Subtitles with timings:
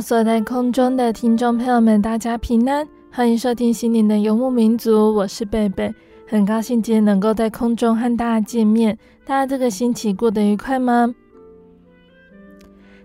[0.00, 5.94] 所在空中的听众朋友们，大家平安，欢迎收听心灵的游牧民族，我是贝贝，
[6.28, 8.98] 很高兴今天能够在空中和大家见面。
[9.24, 11.14] 大家这个星期过得愉快吗？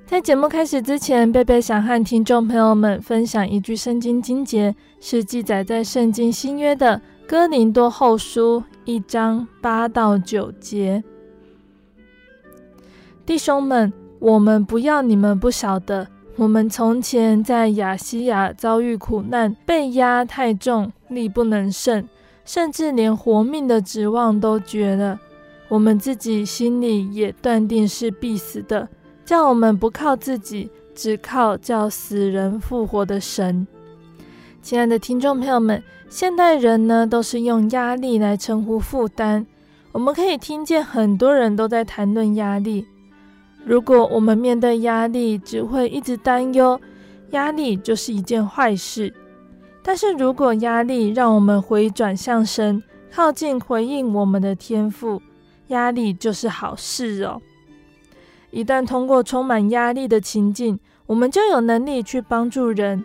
[0.05, 11.03] 在节目开始之前，贝贝想和听众朋友们分享一句圣经经节，是记载在圣经新约的哥林多后书一章八到九节。
[13.25, 16.07] 弟兄们，我们不要你们不晓得。
[16.35, 22.07] 我们从前在亚西亚遭遇苦难，被压太重，力不能胜，
[22.45, 25.19] 甚至连活命的指望都绝了。
[25.67, 28.87] 我们自己心里也断定是必死的，
[29.25, 33.67] 叫我们不靠自己，只靠叫死人复活的神。
[34.61, 39.45] 亲爱的听众朋友们，现代人呢都是用压力来称呼负担，
[39.91, 42.87] 我们可以听见很多人都在谈论压力。
[43.65, 46.79] 如果我们面对压力只会一直担忧，
[47.31, 49.13] 压力就是一件坏事。
[49.83, 52.81] 但是如果压力让我们回转向神，
[53.11, 55.21] 靠近回应我们的天赋，
[55.67, 57.41] 压力就是好事哦。
[58.51, 63.03] 一旦通过充满压力的情境，我们就有能力去帮助人。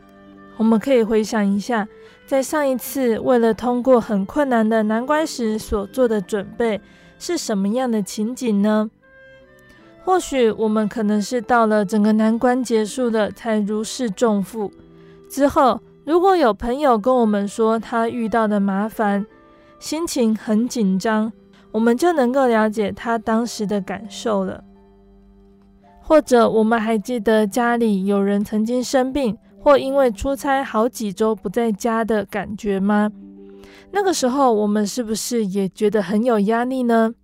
[0.56, 1.86] 我们可以回想一下，
[2.26, 6.80] 在上一次为了通过很困难的难关时所做的准备
[7.18, 8.90] 是什么样的情景呢？
[10.04, 14.70] 或许我们可能是到了整个难关结束了才如释重负。
[15.30, 19.24] 之后，如果有朋友跟我们说他遇到的麻烦，
[19.78, 21.32] 心情很紧张，
[21.72, 24.62] 我们就能够了解他当时的感受了。
[26.02, 33.10] 或者，我们还记得家里有人曾经生病，或因为出差好几周不在家的感觉吗？
[33.90, 37.14] 那个时候，我们是不是也觉得很有压力呢？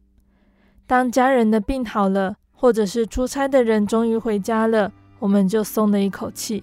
[0.87, 6.62] 当家人的病好了，或者是出差的人终于回家了，我们就松了一口气。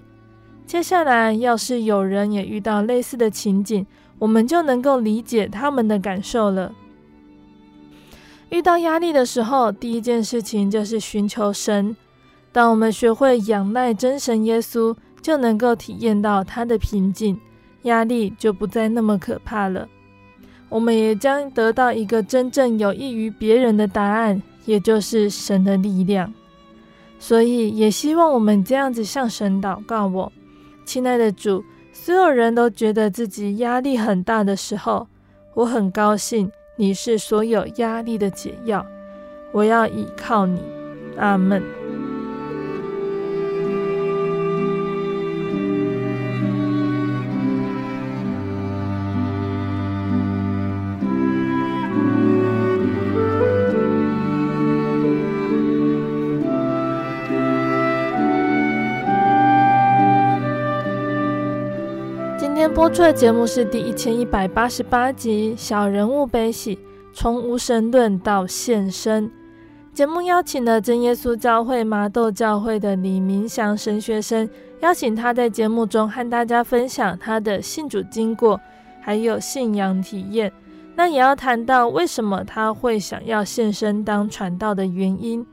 [0.68, 3.84] 接下来，要是有人也遇到类似的情景，
[4.20, 6.72] 我们就能够理解他们的感受了。
[8.50, 11.96] 遇到压力的时候，第一件事情就是寻求神。
[12.52, 17.40] 当我们学会仰赖真神耶稣，就能够体验到他的平静，
[17.84, 19.90] 压力就不再那么可怕了。
[20.70, 24.40] 我们也将得到一个真正有益于别人的答案。
[24.68, 26.32] 也就是神的力量，
[27.18, 30.32] 所以也希望我们这样子向神祷告我。
[30.86, 35.08] 亲爱的主，所有人都觉得自己压力很大的时候，
[35.54, 38.86] 我很高兴你是所有压力的解药。
[39.54, 40.62] 我要依靠你，
[41.18, 41.87] 阿门。
[62.88, 66.80] 播出的节目是第一千一百八十八集《小人物悲喜：
[67.12, 69.28] 从无神论到现身》。
[69.94, 74.50] 节目邀请了真耶稣教会麻豆教会的李明祥神学生，
[74.80, 78.58] 邀请他在节目中和大家分享他的信主经过，
[79.02, 80.50] 还有信仰体验。
[80.96, 85.46] 那也要谈到为什么他会想要现身当传道的原因。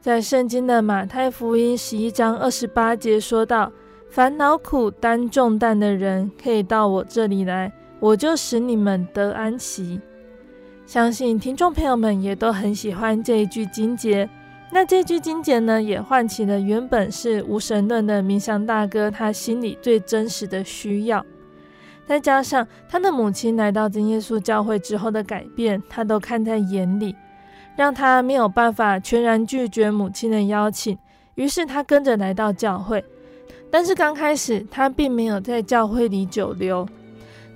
[0.00, 3.70] 在圣经的马太福音十一章二十八节说道。
[4.16, 7.70] 烦恼苦担重担的人，可以到我这里来，
[8.00, 10.00] 我就使你们得安息。
[10.86, 14.26] 相信听众朋友们也都很喜欢这一句经节。
[14.72, 21.22] 那这句经节呢，也唤起了原本是无神论的明祥大哥他心里最真实的需要。
[22.06, 27.14] 再加上他的母亲来到真耶稣教会之后的改变，他都看在眼里，
[27.76, 30.98] 让他没有办法全然拒绝母亲的邀请。
[31.34, 33.04] 于是他跟着来到教会，
[33.70, 36.86] 但是刚开始他并没有在教会里久留，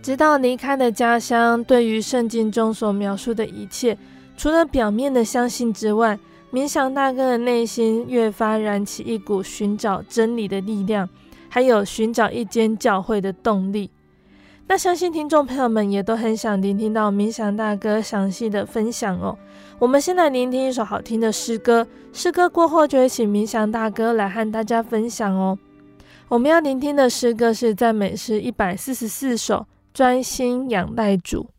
[0.03, 1.63] 直到离开了家乡。
[1.65, 3.97] 对于圣经中所描述的一切，
[4.37, 6.19] 除了表面的相信之外，
[6.51, 11.09] 明祥大哥的内心越发燃起一股寻找真理的力量，
[11.49, 13.89] 还有寻找一间教会的动力。
[14.67, 19.37] 那相信听众朋友们也都很想聆听到明祥大哥详细的分享哦。
[19.79, 25.59] 我们先来聆听一首好听的诗歌，诗歌过后就会请明祥大哥来和大家分享哦。
[26.31, 31.51] 我们要聆听的诗歌是赞美诗一百四十四首，专心仰赖主。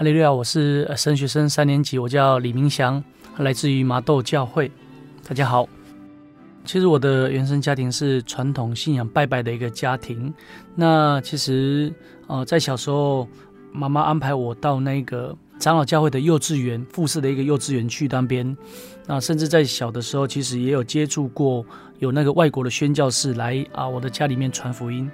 [0.00, 3.04] 哈利路亚，我是神学生三年级，我叫李明祥，
[3.36, 4.72] 来自于麻豆教会。
[5.28, 5.68] 大家好，
[6.64, 10.32] 其实我的原生家庭是传统信仰拜拜的一个家庭。
[10.74, 11.92] 那其实
[12.28, 13.28] 呃，在小时候，
[13.72, 18.56] 妈妈安排我到那个长老教会的幼稚园，附设的一个幼稚园去当边。
[19.06, 21.62] 那甚至在小的时候，其实也有接触过
[21.98, 25.10] 有那个外国的宣教士来啊，我的家里面传福音。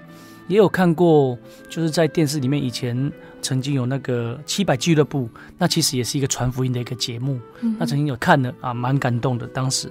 [0.49, 1.37] 也有看过，
[1.69, 3.11] 就是在电视里面以前
[3.43, 7.39] 曾经有那个七百俱乐部，那其实也是一个传福音的一个节目。
[7.61, 9.47] 嗯、那曾经有看了啊，蛮感动的。
[9.49, 9.89] 当时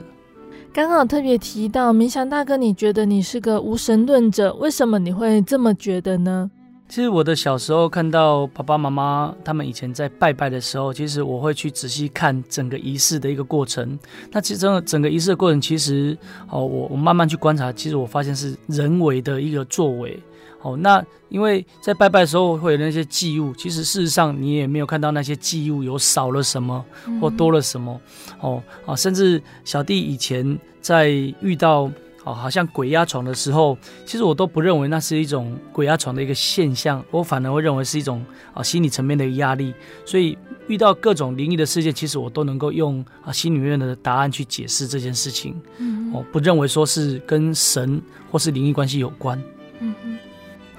[0.74, 6.50] 刚好特别提到明祥大哥，你觉得你是个无神论者，为什么你会这么觉得呢？
[6.88, 13.98] 其实我的小时候看到爸爸妈妈他们以前在拜拜的时候，其实我会去仔细看整个仪式的一个过程。
[14.32, 16.16] 那其实整个整个仪式的过程，其实
[16.50, 20.22] 哦，我我慢慢去观察，其实我发现是人为的一个作为。
[20.66, 26.84] 哦，那因为在拜拜的时候会有那些祭物，其实事实上你也没有看到那些祭物有少了什么
[27.22, 28.02] 或多了什么，
[28.42, 31.92] 哦啊，甚至小弟以前在遇到。
[32.26, 39.72] 哦，好像鬼压床的时候，其实我都不认为那是一种鬼压床的一个现象，我反而会认为是一种啊心理层面的压力。
[40.08, 40.36] 所以
[40.68, 45.56] 遇到各种灵异的事件，其实我都能够用啊心里面的答案去解释这件事情。
[45.78, 49.40] 嗯，我不认为说是跟神或是灵异关系有关。
[49.80, 50.18] 嗯嗯，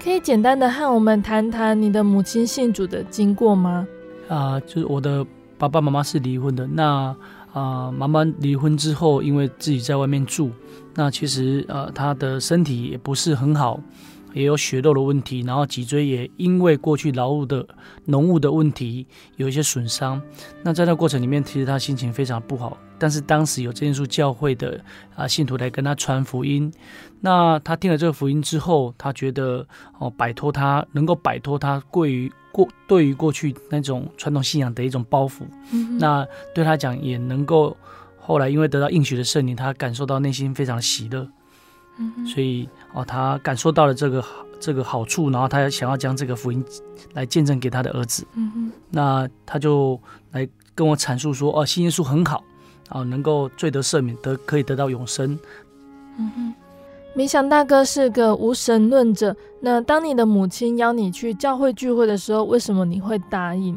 [0.01, 3.85] 可以简单的和我们谈谈你的母亲信主的经过吗？
[4.29, 5.25] 啊，就是我的
[5.57, 7.15] 爸爸妈妈是离婚的，那
[7.51, 10.51] 啊妈妈离婚之后，因为自己在外面住。
[10.93, 13.79] 那其实呃，她的身体也不是很好，
[14.33, 17.67] 也有血肉的问题，然后脊椎也因为过去劳务的
[18.05, 19.05] 浓雾的问题
[19.35, 20.21] 有一些损伤。
[20.63, 22.77] 那在那过程里面，其实他心情非常不好。
[22.99, 24.83] 但是当时有这耶稣教会的
[25.15, 26.71] 啊信徒来跟他传福音，
[27.21, 29.65] 那他听了这个福音之后，他觉得
[29.99, 37.75] 哦，摆脱他能够摆脱他过于过对于过去那种传统信仰的一种包袱，嗯、那对他讲也能够。
[38.19, 41.25] 后来因为得到应许的圣灵，他感受到内心非常的喜乐，
[41.97, 44.23] 嗯，所以哦，他感受到了这个
[44.59, 46.63] 这个好处，然后他想要将这个福音
[47.13, 49.99] 来见证给他的儿子，嗯哼，那他就
[50.31, 52.43] 来跟我阐述说，哦，信耶稣很好，
[52.89, 55.37] 啊，能够罪得赦免，得可以得到永生，
[56.17, 56.53] 嗯哼。
[57.15, 63.75] 冥想大哥是个无神论者，那当你的母亲邀你去教会聚会的时候，为什么你会答应？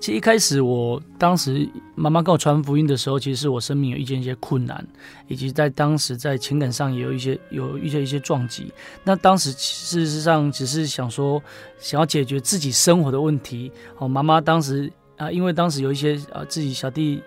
[0.00, 4.86] 其实一开始，我当时妈妈跟我传福音的时候，其实是我生命有遇见一些困难，
[5.28, 8.72] 以及在当时在情感上也有一些有遇见一些撞击。
[9.02, 11.42] 那当时事实上只是想说，
[11.78, 13.70] 想要解决自己生活的问题。
[13.98, 17.22] 哦，妈妈当时啊，因为当时有一些啊自己小弟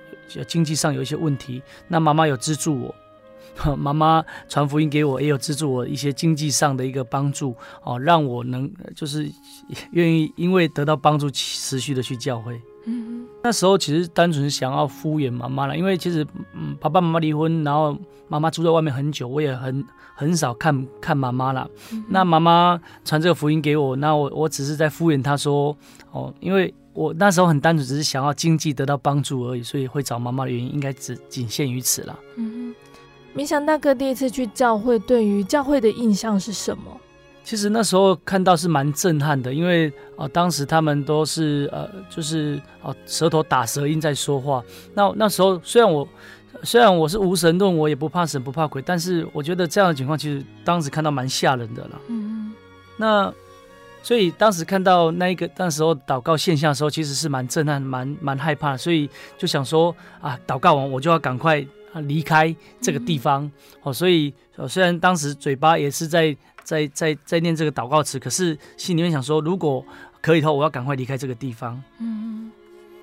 [0.48, 2.96] 经济上有一些问题，那妈妈有资助我。
[3.78, 9.30] 妈妈传福音给我，也有资助我一些经济上的一个帮助哦，让我能就是
[9.92, 12.62] 愿意因为得到帮助持续的去教会。
[12.86, 17.98] 嗯，那时候其实单纯想要敷衍妈妈了，因为其实嗯爸爸妈妈离婚，然后
[18.30, 19.84] 妈妈住在外面很久，我也很
[20.16, 21.70] 很少看看妈妈了。
[21.92, 22.04] 嗯。
[22.08, 25.76] 那妈妈传这个福音给我，那我我只是在敷衍她说
[26.12, 32.18] 哦，因为我那时候很单纯，只是想要经济得到帮助而已，所以会找妈妈的原因应该只仅限于此了。
[32.38, 32.74] 嗯。
[33.38, 37.00] 冥想大哥第一次去教会，对于教会的印象是什么？
[37.44, 44.64] 其实那时候看到是蛮震撼的，因为啊、呃，当时他们都是呃，就是哦、呃，舌头打舌音在说话。
[44.96, 46.08] 那那时候虽然我
[46.64, 52.02] 虽然我是无神论，我也不怕神不怕鬼，但是我觉得这样的情况其实当时看到蛮吓人的了。
[52.08, 52.52] 嗯，
[52.98, 53.32] 那
[54.02, 61.64] 所以当时看到那一个那时候祷告现象的时候，其实是蛮震撼、蛮蛮害怕，所以就想说啊，祷告完我就要赶快。
[61.94, 63.50] 离开这个地方，
[63.82, 64.34] 哦，所以
[64.68, 69.84] 虽然当时嘴巴也是在在在在念这个祷告词，可是心里面想说，如果
[70.22, 71.82] 可以的话，我要赶快离开这个地方。
[72.00, 72.52] 嗯，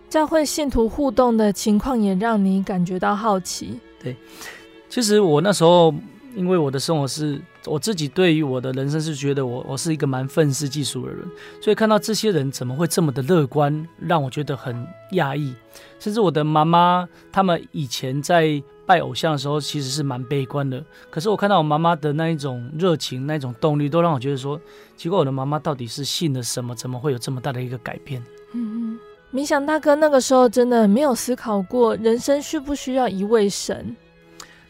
[0.09, 3.81] 教会信徒互动的情况也让你感觉到好奇。
[4.01, 4.15] 对，
[4.89, 5.93] 其实我那时候
[6.37, 11.27] 因为我的生活是，我自己对于我的人生是觉得我我是一个蛮愤世嫉俗的人，
[11.61, 15.55] 所以看到这些人怎么会这么的乐观，让我觉得很讶异。
[15.99, 18.63] 甚至我的妈妈他们以前在。
[18.87, 20.85] 拜偶像的时候，其实是蛮悲观的。
[21.11, 24.61] 可是我看到我妈妈的那一种热情、那一种动力，都让我觉得说，
[24.97, 26.75] 奇怪，我的妈妈到底是信了什么？
[26.75, 28.23] 怎么会有这么大的一个改变？
[28.53, 28.99] 嗯嗯，
[29.33, 33.97] 冥想大哥那个时候真的没有思考过人生需不需要一位神。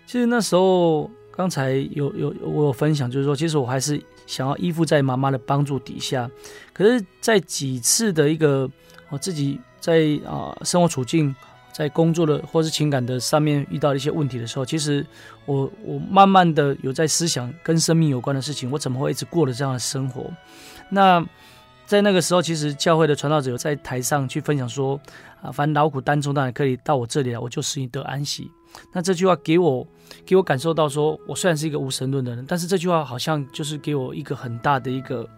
[0.07, 6.31] 其实那时候，刚才有有我有分享，就是说，其实我还是想要依附在妈妈的帮助底下。
[6.73, 8.71] 可是，在几次的一个
[9.11, 11.35] 我自己在啊、呃、生活处境。
[11.75, 15.05] 在工作的或是情感的上面遇到一些问题的时候，其实
[15.45, 20.31] 我我慢慢的有在思想跟生命有关的事情，我怎么会一直过了这样的生活？
[20.89, 21.27] 那
[21.85, 24.99] 在那个时候，其实教会的传道者有在台上去分享说
[25.43, 28.49] ：“啊，凡劳苦担重担的，可以到我这里来，我就使你得安息。”
[28.93, 29.87] 那这句话给我
[30.25, 35.29] 给我感受到说，我虽然是一个无神论的人，但是这句话好像就是给我一个很大的一个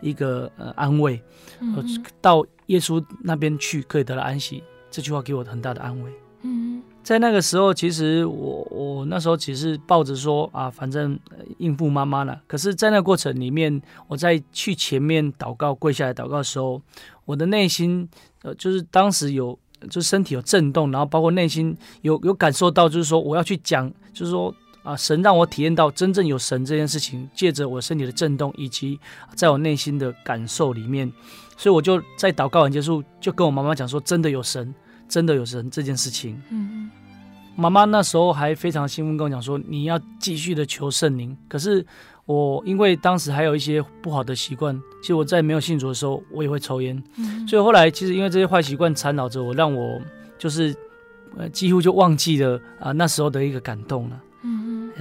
[0.00, 1.20] 一个呃安慰，
[1.60, 4.62] 嗯，到耶稣那边去可以得到安息。
[4.90, 6.10] 这句话给我很大的安慰。
[6.42, 11.18] 嗯，在那个时候，其实我我那时候其实抱着说啊，反正
[11.58, 12.40] 应付妈妈了。
[12.46, 16.80] 可是，在那个过程里面，我在去前面祷告、跪下来祷告的时候，
[17.24, 18.08] 我的内心
[18.42, 19.58] 呃，就是当时有，
[19.90, 24.54] 就是身体有震动，然后包括内心有有感受到，就是说我要去讲，就是说
[24.86, 28.98] 啊，神让我体验到真正有神这件事情，借着我身体的震动，以及
[29.34, 31.12] 在我内心的感受里面，
[31.58, 34.72] 所以我就在祷告完结束，就跟我妈妈讲说，真的有神。
[35.08, 36.90] 真的有神这件事情，嗯，
[37.54, 41.36] 妈妈那时候还非常兴奋跟我讲说，你要继续的求圣灵。
[41.48, 41.86] 可是
[42.24, 50.02] 我因为当时还有一些不好的习惯，其实我在没有信主的时候，我也会抽烟，嗯、所以后来其实因为这些坏习惯缠绕着我，让我
[50.36, 50.74] 就是
[51.36, 54.20] 呃几乎就忘记了啊、呃、那时候的一个感动了。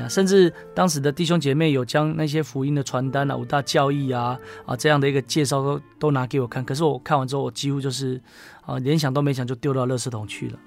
[0.09, 8.21] 甚至当时的弟兄姐妹有将那些福音的传单啊、五大教义啊啊这样的一个介绍都都拿给我看，可是我看完之后，我几乎就是
[8.65, 10.59] 啊连想都没想就丢到垃圾桶去了。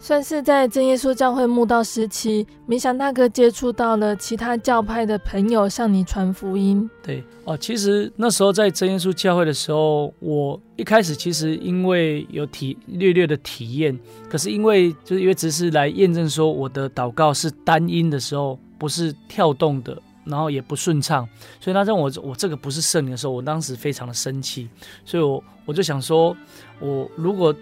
[0.00, 6.88] 算是在真耶稣教会慕道时期，明祥大哥接触到了其他教派的朋友，向你传福音。
[7.02, 13.98] 对哦，其实那时候在真耶稣教会的时候，我一开始其实因为有体略略的体验，
[14.30, 21.28] 可是因为就是因为只是来验证说我的祷告是单音的时候，不是跳动的，然后也不顺畅，
[21.60, 24.68] 所以他认为我我这个不是圣灵的时候，我当时非常的生气，
[25.04, 26.36] 所以我我就想说，
[26.78, 27.52] 我如果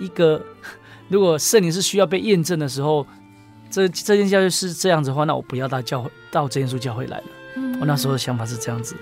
[0.00, 0.42] 一个。
[1.08, 3.06] 如果圣灵是需要被验证的时候，
[3.70, 7.24] 这这件教会是这样子的话，那我不要到教会到这耶稣教会来了。
[7.80, 8.96] 我那时候的想法是这样子。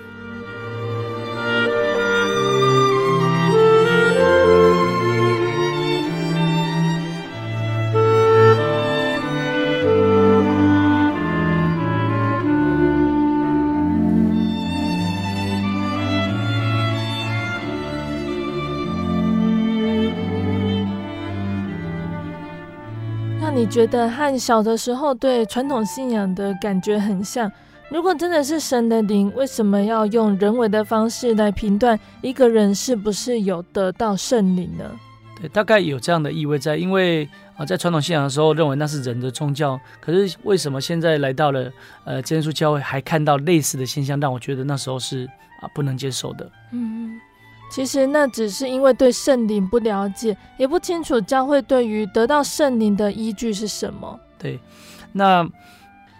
[23.64, 27.50] 你觉得和小的时候对传统信仰的感觉很像？
[27.88, 34.84] 如果真的是神的灵，为什么要用人为的方式来评断一个人是不是有得到圣灵呢？
[35.40, 41.72] 对，大概有这样的意味在，因为啊，在传统信仰的时候认为那是人的宗教，可是为什么现在来到了
[42.04, 45.26] 呃真耶稣教会，还看到类似的现象，让我觉得那时候是
[45.62, 46.44] 啊不能接受的。
[46.70, 47.20] 嗯嗯。
[47.74, 54.16] 其实那只是因为对圣灵不了解，也不清楚教会对于得到圣灵的依据是什么。
[54.38, 54.60] 对，
[55.10, 55.44] 那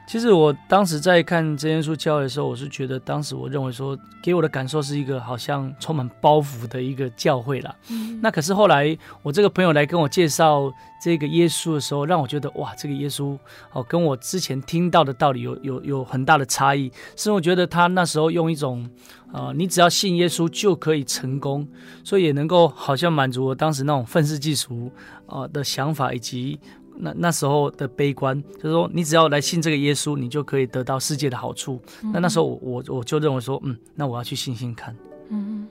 [0.06, 7.75] 其实我当时在看这耶稣教会的时候，我是觉得当时我认为说，给我的感受是一个好像充满包袱的一个教会啦。
[7.88, 8.20] 嗯。
[8.23, 10.70] 那可是后来我这个朋友来跟我介绍
[11.02, 13.37] 这个耶稣的时候，让我觉得哇，这个耶稣
[13.73, 16.92] 哦，跟我之前听到的道理有有有很大的差异。
[17.16, 18.88] 是我觉得他那时候用一种。
[19.33, 21.66] 啊、呃，你只要信耶稣就可以成功，
[22.05, 24.92] 所以也能够好像满足我当时那种愤世嫉俗
[25.26, 26.57] 啊的想法，以及
[26.96, 31.80] 那那时候的悲观，就是说你只要来信这个耶稣，你就可以得到世界的好处。
[32.02, 34.96] 嗯、那那时候我我我就认为说，嗯，那我要去信信看。
[35.30, 35.68] 嗯。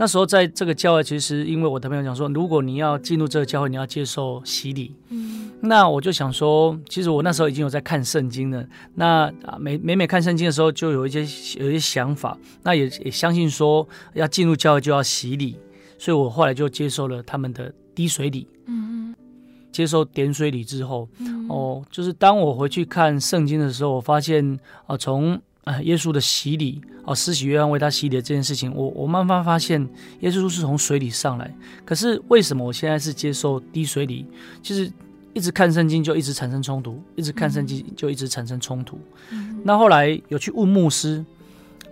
[0.00, 4.94] 那时候在这个教会，其实因为我的朋友讲说，如果你要进入这个教会，你要接受洗礼。
[5.08, 8.64] 嗯，那我就想说，其实我那时候已经有在看圣经了。
[8.94, 11.22] 那啊，每每每看圣经的时候，就有一些
[11.60, 12.38] 有一些想法。
[12.62, 15.56] 那也也相信说，要进入教会就要洗礼，
[15.98, 18.46] 所以我后来就接受了他们的滴水礼。
[18.66, 19.12] 嗯，
[19.70, 21.08] 接受点水礼之后，
[21.48, 29.86] 哦，就是当我回去看圣经的时候，我发现啊，从啊，耶稣的洗礼哦，施洗约翰为他洗礼的这件事情，我我慢慢发现，
[30.20, 31.54] 耶稣是从水里上来。
[31.84, 34.26] 可是为什么我现在是接受滴水礼？
[34.62, 34.90] 其实
[35.34, 38.98] 一直看圣经就一直产生冲突，一直看圣经就一直产生冲突。
[39.30, 41.24] 嗯、那后来有去问牧师，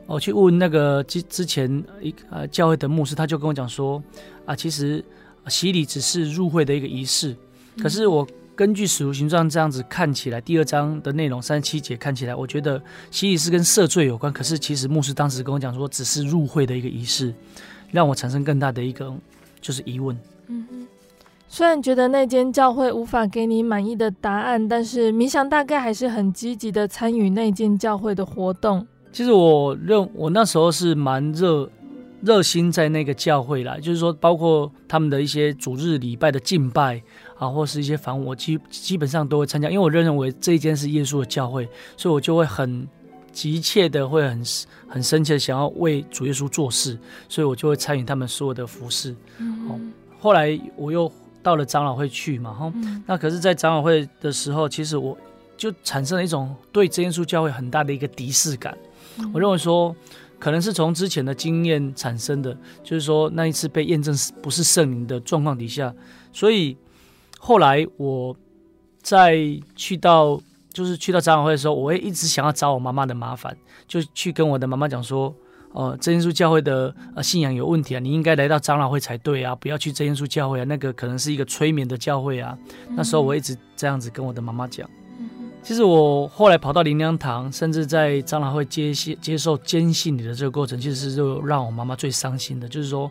[0.06, 4.02] 我去问那个之之前一呃教会的牧师，他就跟我讲说
[4.46, 5.04] 啊，其实
[5.48, 7.36] 洗礼只是入会的一个仪式，
[7.80, 8.26] 可是我。
[8.56, 14.32] 根据《使徒行状》这样子看起来，第二章的内容三十七节看起来，我觉得洗礼是跟赦罪有关。
[14.32, 17.34] 可是其实牧师当时跟我讲说，只是入会的一个仪式，
[17.90, 19.14] 让我产生更大的一个
[19.60, 20.18] 就是疑问。
[20.46, 20.86] 嗯哼，
[21.50, 28.86] 虽然觉得那间教会无法给你满意的答案，但是冥想大概还是很积极的参与那间教会的活动。
[29.12, 31.70] 其实我认我那时候是蛮热
[32.22, 37.02] 热心在那个教会啦，就是说包括他们的一些主日礼拜的敬拜。
[37.38, 42.88] 啊，或是一些访问，我基基本上都会参加，因为我认为这一间是耶稣的教会，所以我就会很
[43.30, 44.42] 急切的，会很
[44.88, 49.14] 很深切的想要为主耶稣做事，所以我就会参与他们所有的服事。
[49.36, 49.78] 嗯、哦，
[50.18, 55.14] 后来我又到了长老会去嘛，哈、嗯，那可是，在长老会的时候，其实我
[55.58, 58.74] 就产生了一种对真耶稣教会很大的一个敌视感。
[59.18, 59.94] 嗯、我认为说，
[60.38, 65.94] 可能是从之前的经验产生的，就是说那一次被验证不是圣灵的状况底下，
[66.32, 66.74] 所以。
[67.46, 68.36] 后来我
[69.00, 69.38] 在
[69.76, 70.40] 去到，
[70.72, 73.56] 就是去到长老会的时候，我会一直想要找我妈妈的麻烦，
[73.86, 75.32] 就去跟我的妈妈讲说，
[75.72, 82.58] 呃，真耶稣教会的呃信仰有问题啊，你应该来到长老会才对啊，不要去真耶稣教会啊，那个可能是一个催眠的教会啊。
[82.96, 84.90] 那时候我一直这样子跟我的妈妈讲。
[85.66, 93.10] 其实我后来跑到灵粮堂，甚至在长老会接信接受坚信你的这个过程，其实是就让我妈妈最伤心的，就是说。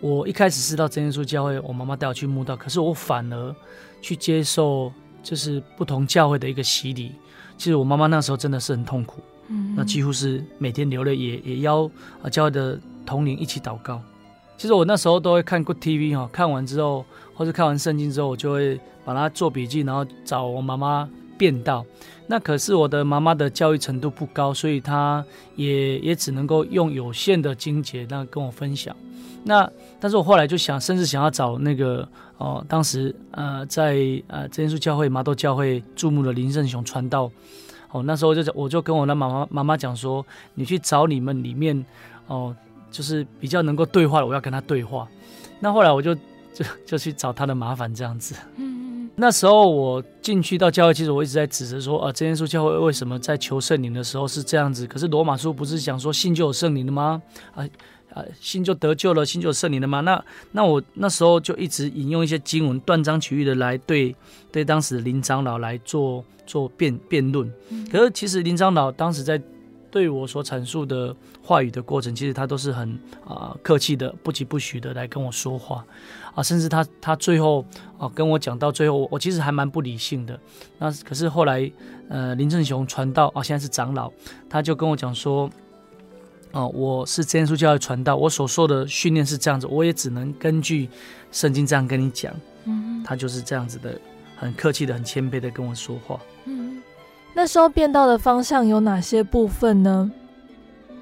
[0.00, 3.56] 我一开始是到真耶稣教会，我妈妈带我去慕道，可是我反而
[4.02, 7.12] 去接受就是不同教会的一个洗礼。
[7.56, 11.90] 其实我妈妈那时候真的是很痛苦，嗯，那几乎是每天流泪，也也邀
[12.22, 13.98] 啊教会的同龄一起祷告。
[14.58, 17.02] 其实我那时候都会看 Good TV 哈，看完之后
[17.34, 21.08] 或者看完圣经之后，我就会把它做笔记，然后找我妈妈
[21.44, 21.84] 辩道。
[22.26, 25.22] 那可是我的妈妈的教育程度不高，所以她
[25.56, 28.96] 也也只能够用有限的经节那跟我分享。
[29.44, 37.30] 那但是我后来就想，甚至想要找那个哦，当时呃在呃真耶稣教会麻豆教会注目的林胜雄传道
[37.92, 41.84] 哦，那时候就我就跟我的妈妈妈妈讲说，你去找你们里面
[42.26, 42.56] 哦，
[42.90, 45.06] 就是比较能够对话的，我要跟他对话。
[45.60, 46.14] 那后来我就
[46.54, 48.34] 就就去找他的麻烦这样子。
[49.16, 54.86] 那时候我进去到教会，其实我一直在指责说，啊，真耶稣教会为什么在求圣灵的时候是这样子？
[54.86, 57.22] 可是罗马书不是讲说信就有圣灵的吗？
[57.54, 57.68] 啊。
[58.12, 59.98] 啊，信就得救了，信就有圣灵的吗？
[60.02, 64.14] 那那我那时候就一直引用一些经文，断章取义的来对
[64.52, 67.52] 对当时的林长老来做做辩辩论。
[67.90, 69.42] 可是其实林长老当时在
[69.90, 72.88] 对我所阐述的话语的过程，其实他都是很
[73.24, 75.84] 啊、呃、客气的，不疾不徐的来跟我说话
[76.34, 77.64] 啊，甚至他他最后
[77.98, 80.38] 啊跟我讲到最后，我其实还蛮不理性的。
[80.78, 81.70] 那可是后来
[82.08, 84.10] 呃林正雄传道啊，现在是长老，
[84.48, 85.48] 他就跟我讲说。
[86.56, 90.88] 哦，我是真耶稣教会传道，我所受的训练是这样子，我也只能根据
[91.32, 92.32] 圣经这样跟你讲。
[92.62, 93.98] 嗯，他就是这样子的，
[94.36, 96.16] 很客气的、很谦卑的跟我说话。
[96.44, 96.80] 嗯，
[97.34, 100.08] 那时候变道的方向有哪些部分呢？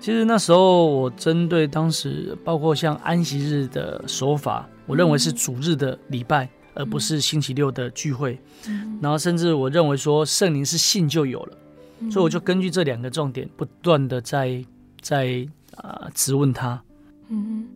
[0.03, 8.37] 其实那时候我针对当时包括像安息日的手法，我认为是主日的礼拜，嗯、而不是星期六的聚会。
[8.67, 11.59] 嗯，然后甚至我认为说圣灵是信就有了，
[12.01, 14.63] 嗯、所以我就根据这两个重点，不断的在。
[15.01, 15.45] 在
[15.79, 16.81] 啊，质问他。
[17.29, 17.67] 嗯，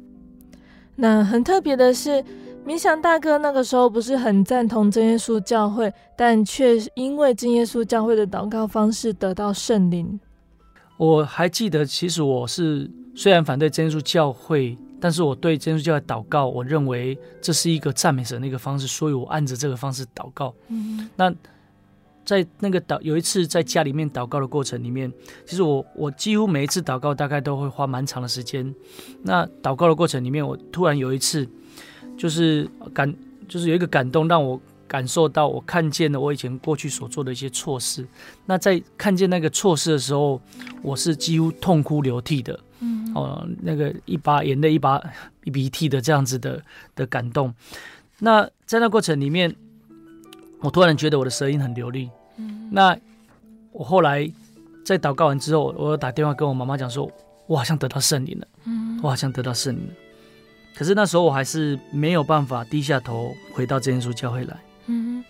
[0.94, 2.22] 那很特别的是，
[2.64, 10.20] 冥想大哥那个时候不是很赞同真耶稣教会，但却因为真耶稣教会的祷告方式得到圣灵。
[10.96, 20.54] 我还记得，其实我是虽然反对真耶稣教会，但是我对真耶稣教会祷告，我认为这是一个赞美神的一个方式，所以我按着这个方式祷告。
[20.68, 21.35] 嗯，那。
[22.24, 25.09] 在那个祷有一次在家里面祷告的过程里面，
[25.44, 28.74] 其实我我几乎每一次祷告大概都会花蛮长的时间。
[29.22, 31.48] 那祷告的过程里面，我突然有一次
[32.18, 33.14] 就是感
[33.46, 38.07] 就是有一个感动，让我感受到我看见了我以前过去所做的一些错事。
[38.46, 40.40] 那在看见那个错事的时候，
[40.83, 45.03] 我是几乎痛哭流涕的，嗯哦，那个一把眼泪一把
[45.53, 46.62] 鼻涕的这样子的
[46.94, 47.55] 的感动。
[48.18, 49.55] 那在那过程里面。
[50.62, 52.96] 我突然觉得我的舌音很流利，嗯，那
[53.72, 54.29] 我后来
[54.87, 57.09] 在祷告完之后，我打电话跟我妈妈讲说，
[57.46, 59.92] 我好像得到圣灵了，嗯，我好像得到圣灵了。
[60.75, 64.57] 可是那时候我还是没有办法低下头回到真耶稣教会来。
[64.87, 65.25] 嗯，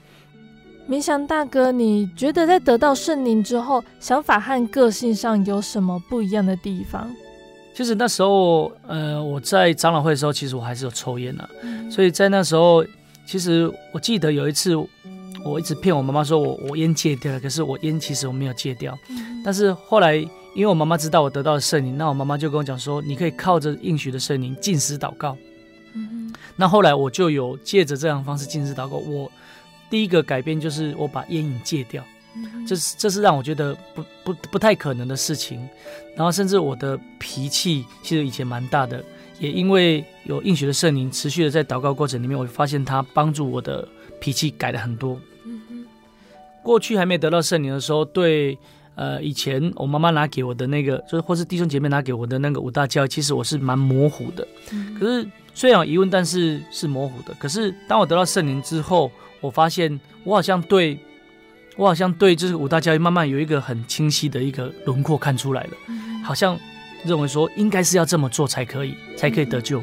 [0.88, 7.11] 冥想大哥，你觉得在得到圣灵之后，想法和个性上有什么不一样的地方？
[7.75, 12.85] 其实那时候，呃，我在长老会的时候，其实我还是有抽烟啊，嗯，所以在那时候，
[13.27, 14.77] 其实我记得有一次。
[15.45, 18.99] 我一直骗我妈妈说我我烟戒掉了，可是我烟其实我没有戒掉。
[19.11, 25.37] 嗯、但是后来，因为我妈妈知道我得到了圣灵，那我妈妈就跟我讲说，你可以靠着应许的圣灵进食祷告。
[25.96, 28.98] 嗯，那后来我就有借着这样的方式进食祷告。
[28.98, 29.30] 我
[29.90, 32.04] 第一个改变就是我把烟瘾戒掉，
[32.37, 35.66] 嗯、这是这是让我觉得不不不太可能的事情。
[36.14, 39.02] 然后甚至我的脾气其实以前蛮大的，
[39.38, 43.87] 也因为有应许的圣灵持续的在祷告过程里面，我发现他帮助我的
[44.20, 45.18] 脾气改了很多。
[46.62, 48.59] 过去还没得到圣灵的时候，对，
[48.96, 54.48] 呃，以前我妈妈拿给我的那个，就是或是弟兄姐妹拿给我的那个五大教，其实我是蛮模糊的。
[54.98, 57.33] 可是虽然有疑问，但是是模糊的。
[57.38, 60.99] 可是当我得到圣灵之后，我发现我好像对，
[61.77, 65.71] 我好像对，就是五大教育慢慢有一个很清晰的一个轮廓看出来了，
[66.23, 66.59] 好像
[67.07, 69.83] 认为说应该是要这么做才可以，才可以得救。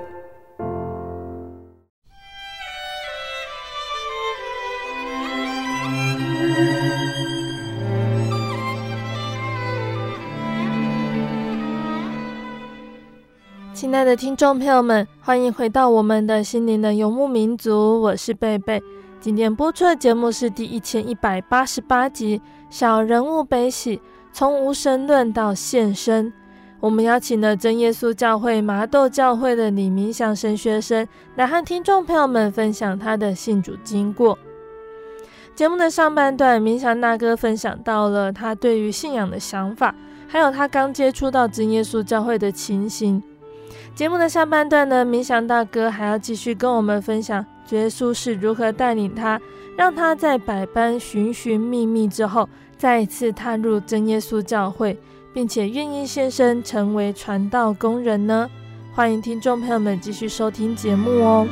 [13.91, 18.81] 亲爱的听众朋友们，欢迎回到我们的心灵的游牧民族，我是贝贝。
[19.19, 23.97] 今天播出的节目是第一千一百八十八集《小人物悲喜》，
[24.31, 26.31] 从无神论到现身。
[26.79, 34.39] 我们邀请了真耶稣教会麻豆教会的李明祥神学生来和听众朋友们分享他的信主经过。
[35.53, 39.93] 节目的上半段，明祥大哥分享到了他对于信仰的想法，
[40.29, 43.21] 还有他刚接触到真耶稣教会的情形。
[43.93, 49.39] 节目的下半段呢，冥想大哥还要继续跟我们分享耶稣是如何带领他，
[49.77, 54.97] 让他在百般寻寻觅觅之后，再一次踏入真耶稣教会，
[55.33, 58.49] 并且愿意献身成为传道工人呢？
[58.93, 61.47] 欢迎听众朋友们继续收听节目哦。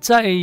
[0.00, 0.34] 在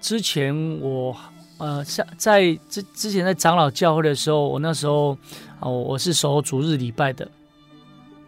[0.00, 1.16] 之前我
[1.58, 5.16] 呃在在之之前在长老教会的时候，我那时候
[5.60, 7.26] 啊，我是守主日礼拜的。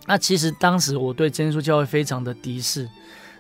[0.07, 2.88] 那其实当时我对真耶稣教会非常的敌视。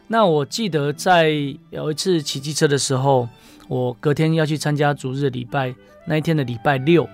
[0.08, 1.30] 那我记得在
[1.70, 3.28] 有一次骑机车的时候，
[3.68, 7.08] 我隔天要去参加主日礼拜，那一天的礼拜六，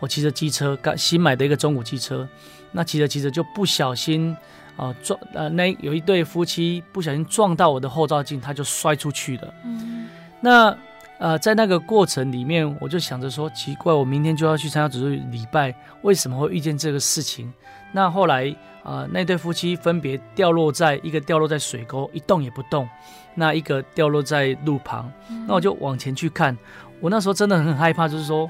[0.00, 2.26] 我骑着机车，刚新买的一个中古机车，
[2.72, 4.36] 那骑着骑着就不小心。
[4.78, 9.52] 啊，撞呃，那有一对夫妻不小心撞到我的后照镜，他就摔出去了。
[9.64, 10.08] 嗯，
[10.40, 10.74] 那
[11.18, 17.52] 呃，在那个过程里面，我就想着说，奇怪，我明天就要去参加主日礼拜，为什么会遇见这个事情？
[17.90, 18.48] 那后来
[18.84, 22.86] 啊、呃，那对夫妻分别掉落在一个掉落在水沟，一动也不动；
[23.34, 25.12] 那一个掉落在路旁。
[25.28, 26.56] 嗯、那我就往前去看，
[27.00, 28.48] 我那时候真的很害怕，就是说，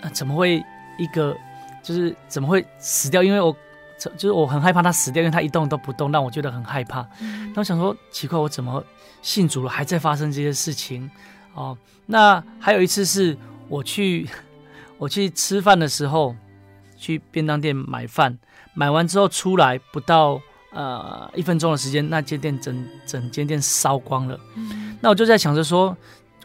[0.00, 0.64] 呃、怎么会
[0.98, 1.36] 一个
[1.82, 3.22] 就是怎么会死掉？
[3.22, 3.54] 因为我。
[3.98, 7.06] 就是我很害怕他死掉，因为他一动都不动，让我觉得很害怕。
[7.54, 8.84] 那我想说，奇怪，我怎么
[9.22, 11.10] 信主了还在发生这些事情？
[11.54, 13.36] 哦，那还有一次是
[13.68, 14.28] 我去
[14.98, 16.36] 我去吃饭的时候，
[16.98, 18.38] 去便当店买饭，
[18.74, 20.38] 买完之后出来不到
[20.72, 24.38] 呃一分钟的时间，那间店整整间店烧光了。
[25.00, 25.96] 那我就在想着说，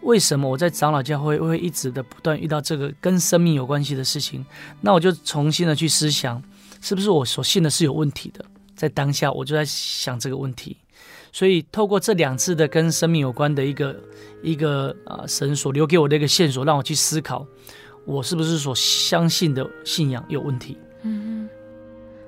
[0.03, 4.45] 为什么我在长老教会会一直的不断遇到这个跟生命有关系的事情？
[4.79, 6.41] 那我就重新的去思想。
[6.81, 8.43] 是不是我所信的是有问题的？
[8.75, 10.75] 在当下，我就在想这个问题。
[11.31, 13.95] 所以，透过这两次的跟生命有关的一个
[14.41, 17.45] 一个啊，神所留给我的一个线索，让我去思考，
[18.05, 20.77] 我是不是所相信的信仰有问题？
[21.03, 21.47] 嗯，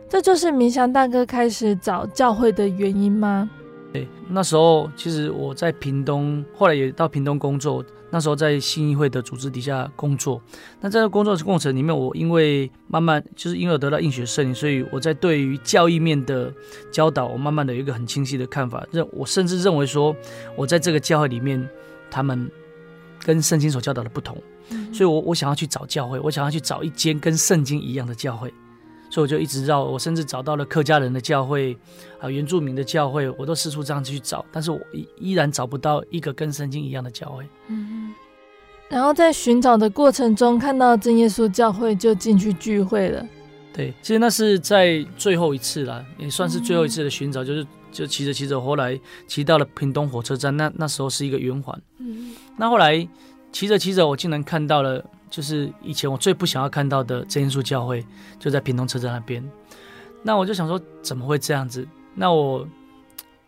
[0.08, 3.50] 这就是明祥大哥开始找教会的原因吗？
[3.92, 7.84] 对，那时候其实我在屏东，后来也到屏东工作。
[8.14, 10.40] 那时候在信义会的组织底下工作。
[10.80, 16.54] 那在这个工作的过程里面，我因为慢慢就是因为我得到应学圣灵，所以我在对于教义面的
[16.92, 18.86] 教导，我慢慢的有一个很清晰的看法。
[18.92, 20.16] 认我甚至认为说，
[20.56, 21.68] 我在这个教会里面，
[22.12, 22.48] 他们
[23.24, 24.38] 跟圣经所教导的不同。
[24.94, 28.54] 所以我我想要去找教会，我想要去找一间跟圣经一样的教会。
[29.14, 31.78] 所以我就一直绕，我甚至找到了客家人的教会，
[32.20, 37.48] 啊，原住民的教会，我都四处这样去找，但是我依依然找不到一个跟圣经一样的教会。
[37.68, 38.12] 嗯，
[38.90, 43.24] 然后在寻找的过程中，看到真耶稣教会，就进去聚会了。
[43.72, 51.80] 对，其实那是在最后一次了，也算是最后一次的寻找，嗯、就是就骑着骑着，后来骑到了屏东火车站，那那时候是一个圆环。
[52.00, 53.08] 嗯，那后来
[53.52, 55.06] 骑着骑着，我竟然看到了。
[55.34, 58.06] 就是以前我最不想要看到的真耶稣教会，
[58.38, 59.44] 就在屏东车站那边。
[60.22, 61.88] 那我就想说，怎么会这样子？
[62.14, 62.68] 那我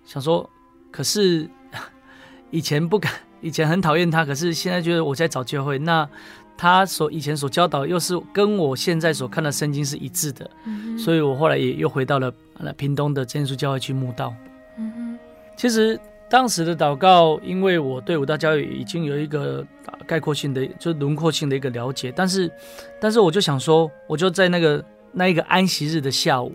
[0.03, 0.49] 想说，
[0.89, 1.47] 可是
[2.49, 5.77] 以前不敢，以前很讨厌他，可是现在觉得我在找教会。
[5.77, 6.09] 那
[6.57, 12.33] 他所以前所教导，又是跟我现在所看的圣经是一致的，嗯、所以我后来也又回到了
[12.75, 14.33] 屏东的真耶稣教会去慕道。
[14.79, 15.19] 嗯、
[15.55, 15.99] 其实。
[16.35, 19.65] 当时的祷告，因为我对五大教育已经有一个
[20.05, 22.51] 概括性的，就是轮廓性的一个了解，但是，
[22.99, 26.51] 但是我就想说，我就在那个那一个安息日的下午，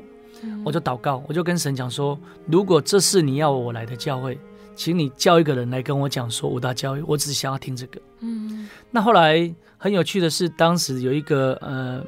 [0.66, 4.38] 我就祷告，我就跟神讲说，如果这是你要我来的教会，
[4.76, 7.98] 请你叫一个人来跟我讲说五大教育，我只是想要听这个。
[8.18, 12.04] 嗯，那后来很有趣的是，当时有一个呃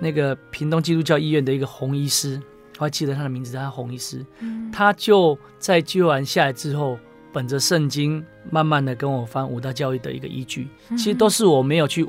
[0.00, 2.42] 那个屏东基督教医院的一个洪医师，
[2.78, 6.98] 我还记得他的名字，他是洪医师，嗯他就在救完下来之后，
[7.32, 12.06] 本着圣经，慢慢的跟我翻五大教育的一个依据，其实都是我没有去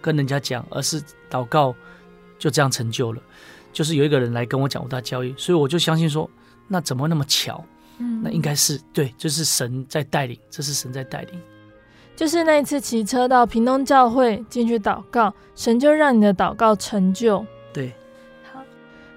[0.00, 1.74] 跟人家讲，而是祷告
[2.38, 3.22] 就这样成就了。
[3.72, 6.28] 就是有一个人来跟我讲五大教育，所以我就相信说，
[6.68, 7.64] 那怎么那么巧？
[7.98, 11.40] 嗯那应该是对，就是神在带领，这是神在带领。
[12.14, 17.44] 就是那一次骑车到屏东教会进去祷告，神就让你的祷告成就。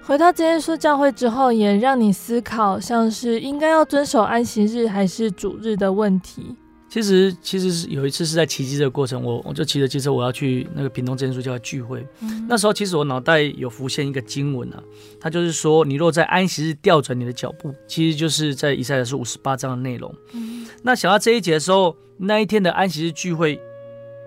[0.06, 6.54] 回到真耶稣教会之后，也让你思考，像是应该要遵守安息日还是主日的问题。
[6.88, 12.06] 其实其实是有一次是在骑机的过程，我我就骑着机车，我要去那个屏东真耶稣教会聚会。
[12.20, 14.80] 嗯那时候其实我脑袋有浮现一个经文啊，
[15.20, 20.14] 它就是说，你若在安息日调转你的脚步，其实就是在以赛亚书五十八章的内容。
[20.34, 23.60] 嗯那想到这一节的时候，那一天的安息日聚会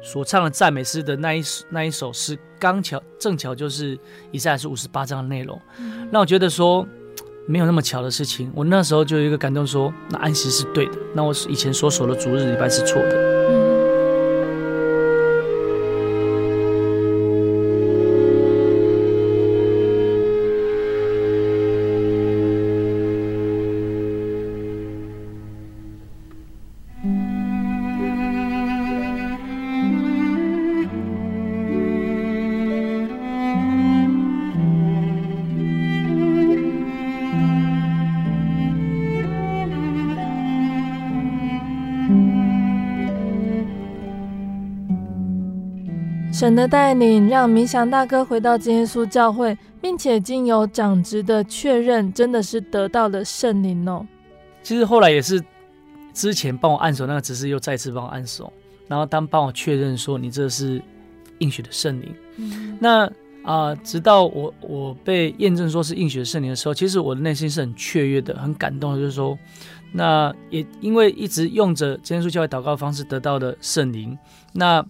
[0.03, 3.97] 所唱的赞美诗的那一那一首诗，刚巧正巧就是
[4.31, 5.59] 以赛亚书五十八章的内容，
[6.11, 6.85] 那我觉得说
[7.47, 8.51] 没有那么巧的事情。
[8.53, 13.28] 我那时候就有一个感动说，那安息是对的，那我以前所守的主日礼拜是错的。
[46.39, 54.07] 神的带领让明祥大哥回到真耶稣教会，并且经由长职的确认，真的是得到了圣灵哦。
[54.63, 55.43] 其实后来也是
[56.13, 58.53] 之前帮我按手那个执事又再次帮我按手，
[58.87, 60.81] 然后当帮我确认说你这是
[61.39, 62.15] 应许的圣灵。
[62.37, 63.05] 嗯那
[63.43, 69.37] 啊、呃，直到我我被验证说是应许的圣灵的时候，其实我的内心是很雀跃的，很感动的，就是说，
[69.91, 74.17] 那也因为一直用着真耶稣教会祷告的方式得到的圣灵，
[74.53, 74.81] 那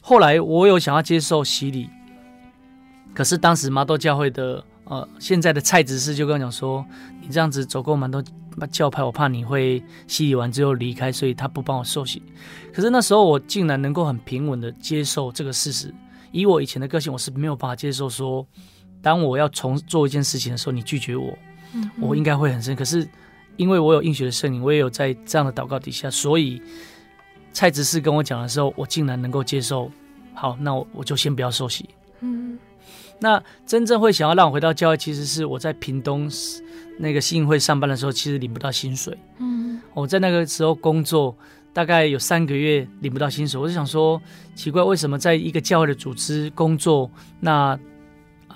[0.00, 1.88] 后来我有想要接受洗礼，
[3.14, 6.84] 可是当时麻豆教会的呃现在的蔡执事就跟我讲说，
[7.20, 8.22] 你这样子走过蛮多
[8.70, 12.22] 教派，我怕你会洗礼完之后离开，所以他不帮我受洗。
[12.72, 15.94] 可是那时候我竟然能够很平稳的接受这个事实。
[16.32, 18.46] 以我以前的个性，我是没有办法接受说，
[19.02, 21.36] 当我要重做一件事情的时候，你拒绝我，
[21.74, 22.74] 嗯我应该会很生。
[22.74, 23.08] 可是
[23.56, 26.62] 因为我有应许的圣灵，我也有在这样的祷告底下，所以
[27.52, 29.90] 蔡执事跟我讲的时候，我竟然能够接受。
[30.34, 31.88] 好，那我我就先不要受洗。
[32.20, 32.58] 嗯
[33.22, 36.30] 那真正会想要让我回到教会，其实是我在屏东
[36.98, 39.16] 那个信会上班的时候，其实领不到薪水。
[39.38, 41.36] 嗯我在那个时候工作
[41.72, 44.20] 大概有三个月领不到薪水，我就想说
[44.54, 47.10] 奇怪，为什么在一个教会的组织工作，
[47.40, 47.78] 那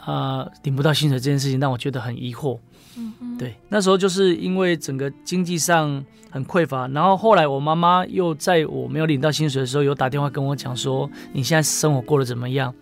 [0.07, 2.59] 呃领不到薪水这件事情让我觉得很疑惑。
[2.97, 12.75] 嗯对，那时候就是因为整个经济上很匮乏，然后后来我妈妈又在我没有领到薪水的时候，有打电话跟我讲说你现在生活过得怎么样？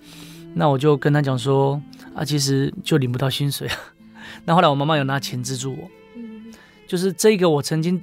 [0.55, 1.81] 那我就跟她讲说
[2.14, 3.77] 啊，其实就领不到薪水啊。
[4.44, 5.88] 那后来我妈妈有拿钱资助我。
[6.16, 6.53] 嗯
[6.87, 7.98] 就是这个，我曾经，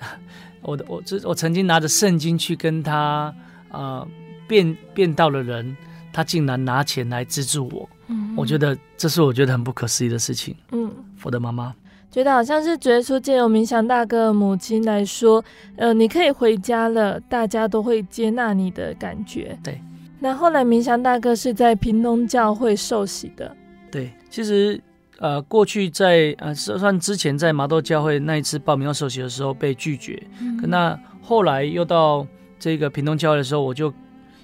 [0.60, 3.34] 我的我这我曾经拿着圣经去跟他
[3.70, 4.06] 呃
[4.46, 5.74] 辩辩道的人，
[6.16, 10.56] 他竟然拿钱来资助我，嗯我觉得这是我觉得很不可思议的事情。
[10.72, 10.90] 嗯。
[11.22, 11.74] 我的妈妈，
[12.10, 15.44] 觉得好像是觉得说借由明祥大哥的母亲来说，
[15.76, 19.58] 呃，你可以回家了，大家都会接纳你的感觉。
[19.62, 19.78] 对。
[20.18, 23.54] 那后来明祥大哥是在屏东教会受洗的。
[23.90, 24.80] 对，其实
[25.18, 32.26] 呃过去在呃算之前在麻豆教会那一次报名要受洗的时候被拒绝，嗯那后来又到
[32.58, 33.92] 这个屏东教会的时候，我就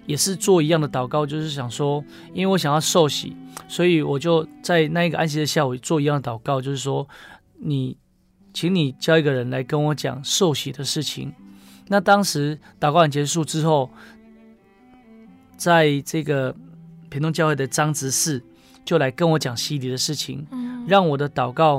[0.06, 3.36] 也是做一样的祷告，就是想说，因为我想要受洗，
[3.68, 7.08] 所以我就在那一个安息的下午做一样的祷告，就是说，
[7.58, 7.96] 你，
[8.52, 11.32] 请你叫一个人来跟我讲受洗的事情。
[11.88, 13.90] 那当时祷告完结束之后，
[15.56, 16.54] 在这个
[17.08, 18.42] 平东教会的张执事
[18.84, 21.78] 就来跟我讲洗礼的事情，嗯让我的祷告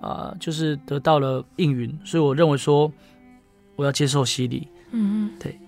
[0.00, 2.90] 啊、呃，就是得到了应允，所以我认为说
[3.76, 4.68] 我要接受洗礼。
[4.90, 5.58] 嗯嗯，对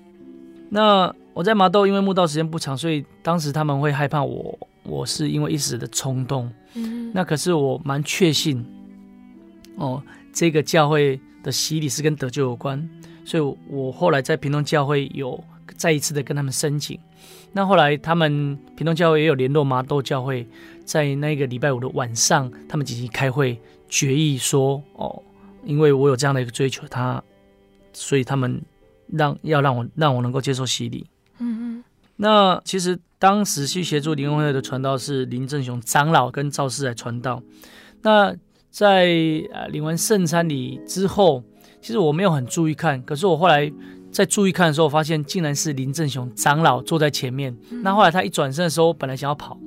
[0.70, 6.52] 那我在麻豆，因为慕道时间不长，所以当时他们会害怕我，我是因为一时的冲动。
[6.74, 8.64] 嗯那可是我蛮确信，
[9.76, 10.02] 哦，
[10.32, 12.88] 这个教会的洗礼是跟得救有关，
[13.24, 15.42] 所以我后来在屏东教会有
[15.76, 16.98] 再一次的跟他们申请。
[17.52, 20.46] 那后来他们屏东教会也有联络麻豆教会，
[20.84, 25.20] 在那个礼拜五的晚上，他们紧急开会决议说，哦，
[25.64, 27.20] 因为我有这样的一个追求，他，
[27.92, 28.62] 所以他们
[29.08, 31.04] 让要让我让我能够接受洗礼。
[32.20, 37.42] 嗯那其实当时去协助灵恩会的传道是林正雄长老跟赵世来传道。
[38.02, 38.36] 那
[38.70, 39.08] 在
[39.52, 41.42] 呃领完圣餐礼之后，
[41.80, 43.72] 其实我没有很注意看，可是我后来
[44.12, 47.56] 在注意看的时候，我发现竟然是林正雄长老坐在前面。
[47.82, 49.58] 那后来他一转身的时候，我本来想要跑，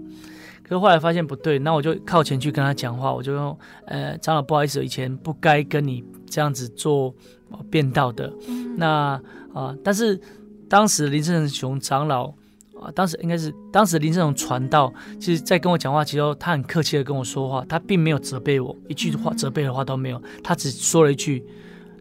[0.61, 7.13] 可是后来发现不对，那我就靠前去跟他讲话，我就用：“呃，长老，不好意思，以前不该跟你这样子做
[7.71, 8.31] 变道的。”
[8.77, 9.21] 那啊、
[9.53, 10.21] 呃，但是
[10.69, 12.31] 当时林正雄长老。
[12.83, 21.43] 啊，当时应该是当时林正雄传道，其实在跟我讲话，其实他很客气的跟我说话，他并没有责备我，一句话责备的话都没有，他只说了一句：“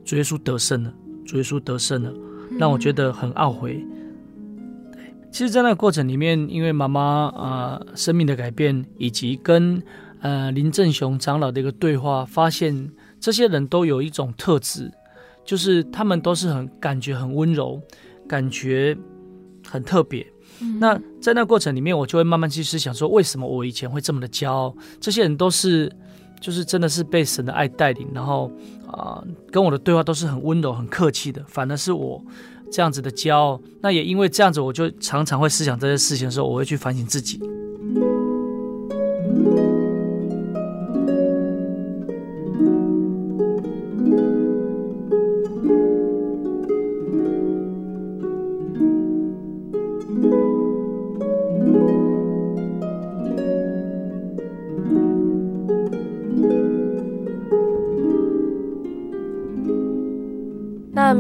[0.05, 0.93] 主耶稣得胜了，
[1.25, 2.13] 主耶稣得胜了”，
[2.59, 3.85] 让我觉得很懊悔。
[5.31, 9.83] 其实，在那个过程里面，因为妈妈啊、呃、生命的改变，以及跟
[10.21, 14.93] 呃林正雄长老的一个对话，发现这些人都有一种特质，
[15.43, 17.81] 就是他们都是很感觉很温柔，
[18.29, 18.95] 感觉
[19.67, 20.27] 很特别。
[20.79, 24.75] 那在那过程里面，我就会慢慢去思想说，为什么我以前会这么的骄傲？
[25.01, 25.91] 这些人都是，
[26.41, 28.51] 就是真的是被神的爱带领，然后
[28.87, 32.23] 啊、跟我的对话都是很温柔、很客气的，反而是我
[32.71, 33.61] 这样子的骄傲。
[33.81, 37.41] 那也因为这样子，我就常常会思想这些事情的时候，我会去反省自己。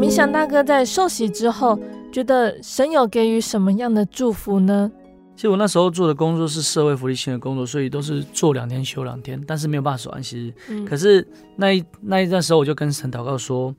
[0.03, 1.79] 明祥大哥在受洗之后，
[2.11, 4.91] 觉得神有给予什么样的祝福呢？
[5.37, 10.53] 其实我那时候做的工作是社会福利性的工作，所以都是做两天休两天，但是没有办法守安息日。
[10.71, 11.25] 嗯、可是
[11.55, 13.73] 那一那一段时候，我就跟神祷告说：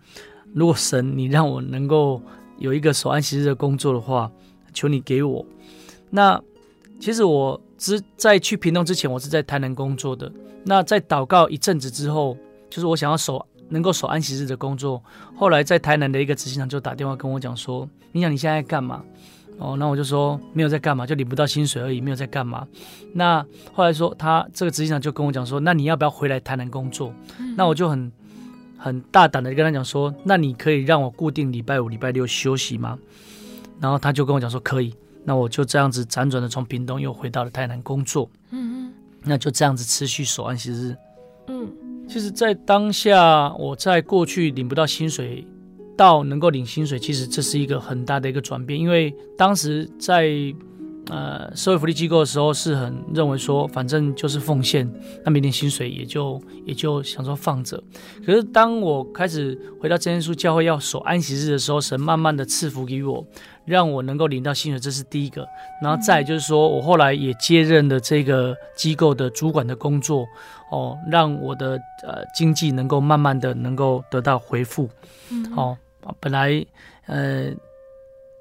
[0.54, 2.22] 如果神你让我能够
[2.58, 4.32] 有一个守安息日的工作的话，
[4.74, 5.46] 求你给我。
[6.10, 6.42] 那
[7.02, 10.32] 其实我之在去屏东之前，我是在台南工作的。
[10.64, 12.38] 那在祷告一阵子之后，
[12.70, 13.46] 就是我想要守。
[13.74, 15.04] 能够守安息日的工作，
[15.36, 19.04] 后来在台南的一个执行长就打电话跟我讲说：“你想你现在在干嘛？”
[19.60, 22.68] 哦，那我就说没有在干嘛，就领不到薪水而已，没有在干嘛。
[23.14, 28.12] 那后来说他这个执行长就跟我讲说：“那你要不要回来台南工作？”嗯、那我就很
[28.78, 32.98] 很大胆的跟他讲说：“那你可以让我固定礼拜五、礼拜六休息吗？”
[33.80, 34.94] 然后他就跟我讲说：“可以。”
[35.24, 38.28] 那我就这样子辗转的从屏东又回到了台南工作。
[38.50, 38.94] 嗯嗯，
[39.24, 40.96] 那就这样子持续守安息日。
[41.48, 41.72] 嗯。
[42.08, 45.48] 其实，在当下，我在过去领不到薪水，
[45.98, 48.80] 到能够领薪水，其实这是一个很大的一个转变。
[48.80, 50.30] 因为当时在
[51.10, 54.90] 呃社会福利机构的时候，是很认为说，反正就是奉献，
[55.24, 57.82] 那明年薪水也就也就想说放着。
[58.26, 63.26] 可是当我开始回到真耶稣教会要守安息日的时候，神慢慢的赐福给我。
[63.66, 65.48] 让我能够领到薪水，这是第一个。
[65.82, 70.26] 然后再就是说，我后来也接任了这个机构的主管的工作，
[70.70, 74.90] 哦，让我的呃经济能够慢慢的能够得到回复。
[75.32, 75.78] 嗯，哦，
[76.20, 76.66] 本来
[77.06, 77.54] 呃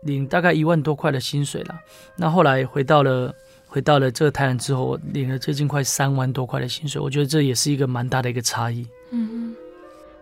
[0.02, 1.80] 领大概一万多块的薪水了，
[2.16, 3.34] 那后来回到了
[3.66, 7.00] 回到了这个台南之后，我领了接近快三万多块的薪水。
[7.00, 8.86] 我觉得这也是一个蛮大的一个差异。
[9.10, 9.56] 嗯嗯。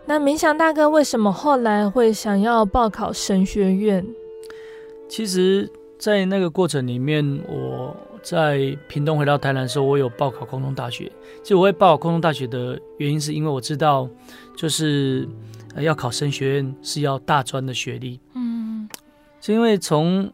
[0.06, 4.04] 那明祥大哥为什么后来会想要报考神学院？
[5.08, 11.10] 其实，在那个过程里面，我在屏东回到台南的时候，我有报考空中大学。
[11.42, 14.08] 其实我会报考空中大学的原因，是因为我知道，
[14.56, 15.28] 就是
[15.76, 18.18] 要考神学院是要大专的学历。
[18.34, 18.59] 嗯，
[19.40, 20.32] 是因为从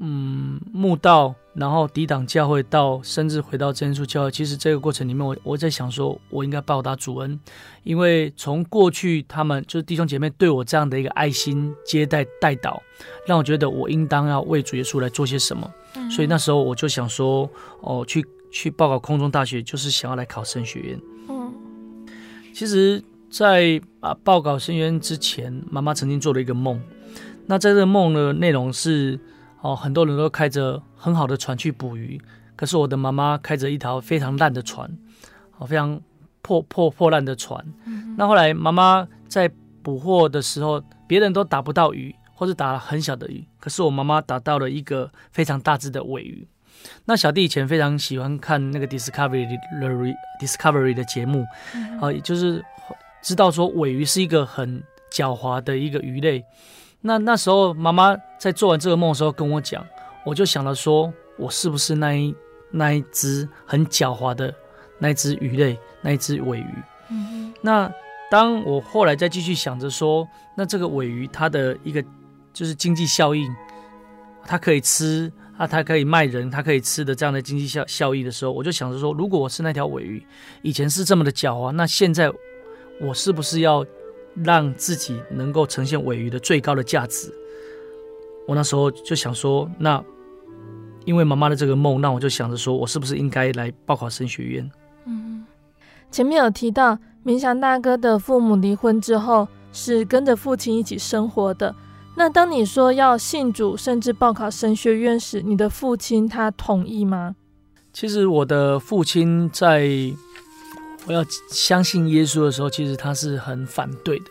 [0.00, 1.34] 嗯慕道。
[1.52, 7.38] 然后抵挡教会，到甚至回到真耶稣教会，其实这个过程里面我，我我在想说，我应该报答主恩，
[7.82, 12.80] 因为从过去他们就是弟兄姐妹对我这样的一个爱心接待带导，
[13.26, 15.68] 让我觉得我应当要为主耶稣来做些什么。
[15.96, 21.00] 嗯、所以那时候我就想说，哦，去去报考空中大学，就是想要来考神学院。
[21.28, 21.52] 嗯，
[22.54, 26.80] 其实在，在啊报考神学院之前，妈妈曾经做了一个梦，
[27.50, 29.18] 那在这个梦的内容是。
[29.62, 32.18] 哦，很多人都开着很好的船去捕鱼，
[32.56, 34.90] 可是我的妈妈开着一条非常烂的船，
[35.58, 36.00] 哦，非常
[36.40, 37.62] 破破破烂的船。
[37.84, 39.50] 嗯、那后来妈妈在
[39.82, 46.48] 捕获的时候，别人都打不到鱼，或是打了很小的鱼，可是我妈妈打到了一个非常大只的尾鱼。
[47.04, 49.46] 那小弟以前非常喜欢看那个 Discovery
[50.40, 52.64] Discovery 的节目，啊、嗯哼，也就是
[53.22, 54.82] 知道说尾鱼是一个很
[55.12, 56.42] 狡猾的一个鱼类。
[57.00, 59.84] 那那时候，妈妈在做完这个梦的时候跟我讲，
[60.24, 62.34] 我就想了说，我是不是那一
[62.70, 64.54] 那一只很狡猾的
[64.98, 66.74] 那一只鱼类，那一只尾鱼？
[67.10, 67.54] 嗯哼。
[67.62, 67.90] 那
[68.30, 72.04] 当我后来再继续想着说，那这个尾鱼它的一个
[72.52, 73.50] 就是经济效应，
[74.44, 80.24] 它可以吃啊，它可以卖人，它可以吃的这样的经济效效益的时候，我就想着说，如果我是那条尾鱼，
[80.62, 82.30] 以前是这么的狡猾，那现在
[83.00, 83.84] 我是不是要
[84.34, 87.32] 让自己能够呈现尾鱼的最高的价值？
[88.46, 90.02] 我那时候就想说，那
[91.04, 94.70] 因为妈妈的这个梦，那我就想着说我是不是应该来报考神学院？
[95.04, 95.44] 嗯，
[96.10, 101.74] 前面有提到，明祥大哥的父母离婚之后是跟着父亲一起生活的。
[102.16, 107.36] 那当你说要信主，甚至报考神学院时，你的父亲他同意吗？
[107.92, 109.88] 其实我的父亲在
[111.06, 114.26] 我要相信耶稣的时候，其实他是很反对的。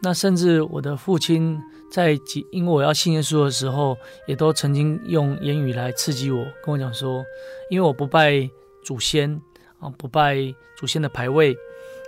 [0.00, 2.18] 那甚至我的父亲在
[2.50, 3.96] 因为我要信耶稣的时候，
[4.26, 7.24] 也都曾经用言语来刺激我，跟我讲说，
[7.70, 8.48] 因为我不拜
[8.84, 9.40] 祖先
[9.80, 10.36] 啊，不拜
[10.76, 11.56] 祖先的牌位，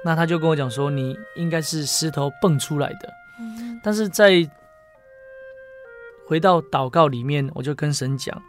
[0.05, 3.13] 那他就跟我讲说，你应该是石头蹦出来的。
[3.83, 4.49] 但是在
[6.27, 8.43] 回到祷告里面，我就跟神讲，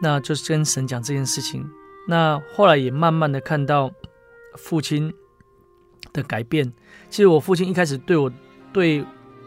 [0.00, 1.68] 那就是跟神讲这件事情。
[2.06, 3.90] 那后来也慢慢的看到
[4.56, 5.12] 父亲
[6.12, 6.72] 的改变。
[7.08, 8.32] 其实我父亲一开始对我
[8.72, 9.04] 对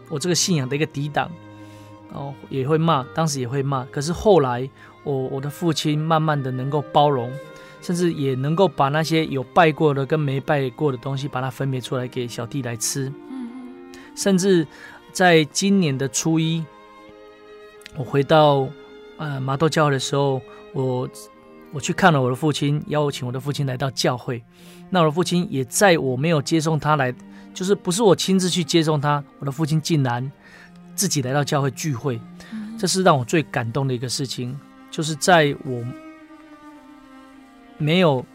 [0.09, 1.29] 我这个信仰的一个抵挡，
[2.13, 3.85] 哦，也会骂，当时也会骂。
[3.85, 4.69] 可是后来
[5.03, 7.31] 我我的父亲慢慢的能够包容，
[7.81, 13.11] 甚至也能够把那些有拜过的跟没拜过的东西，把它分别出来给小弟来吃。
[14.15, 14.67] 甚至
[15.11, 16.63] 在今年的初一。
[17.97, 18.67] 我回到
[19.17, 20.39] 呃麻豆教会的时候，
[20.73, 21.09] 我
[21.71, 24.43] 我去看了我的父亲，邀请我的父亲来到教会。
[24.89, 27.13] 那我的父亲也在我没有接送他来，
[27.53, 30.31] 就是不是我亲自去接送他，我的父亲竟然
[30.95, 32.19] 自己来到教会聚会，
[32.77, 34.57] 这是让我最感动的一个事情。
[34.89, 35.85] 就是在我
[37.77, 38.25] 没有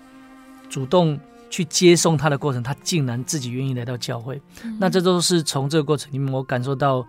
[0.71, 1.19] 主动
[1.51, 4.41] 去接送他的过程，他竟然自己愿意来到教会。
[4.79, 7.01] 那这都是从这个过程里面，我感受到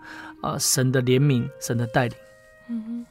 [0.42, 2.16] 啊、呃、神的怜悯，神的带领。
[2.68, 3.06] 嗯哼，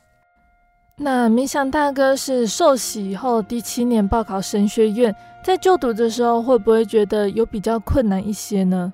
[0.98, 8.94] 那明祥大哥是受洗以后第七年报考神学院，在就读的时候会不会觉得有比较困难一些呢？